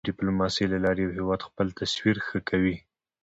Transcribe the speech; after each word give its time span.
د 0.03 0.05
ډیپلوماسی 0.11 0.65
له 0.73 0.77
لارې 0.85 1.01
یو 1.03 1.15
هېواد 1.19 1.41
خپل 1.47 1.67
تصویر 1.79 2.17
ښه 2.27 2.39
کوی. 2.49 2.75